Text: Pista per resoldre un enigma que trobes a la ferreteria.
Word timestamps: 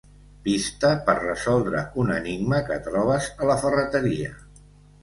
Pista 0.45 0.89
per 1.09 1.15
resoldre 1.19 1.83
un 2.05 2.15
enigma 2.17 2.63
que 2.71 2.79
trobes 2.89 3.31
a 3.39 3.53
la 3.53 3.61
ferreteria. 3.67 4.35